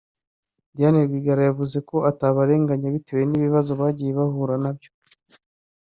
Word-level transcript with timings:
Diane 0.75 0.99
Rwigara 1.07 1.41
yavuze 1.49 1.77
ko 1.89 1.95
atabarenganya 2.11 2.93
bitewe 2.95 3.23
n’ibibazo 3.25 3.71
bagiye 3.81 4.11
bahura 4.19 4.55
nabyo 4.63 4.89